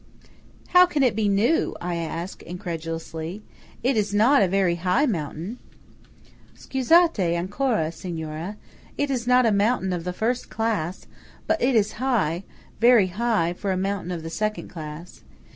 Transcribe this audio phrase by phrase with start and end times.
[0.69, 3.43] "How can it be new?" I ask, incredulously.
[3.83, 5.59] "It is not a very high mountain."
[6.55, 11.05] "Scusate ancora, Signora–it is not a mountain of the first class;
[11.45, 12.43] but it is high,
[12.79, 15.21] very high, for a mountain of the second class.